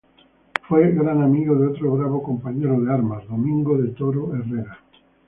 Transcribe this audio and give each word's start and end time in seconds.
Fue 0.67 0.91
gran 0.93 1.21
amigo 1.21 1.53
de 1.55 1.67
otro 1.67 1.91
bravo 1.95 2.23
compañero 2.23 2.81
de 2.81 2.91
armas, 2.91 3.23
Domingo 3.27 3.77
de 3.77 3.89
Toro 3.89 4.33
Herrera. 4.35 4.79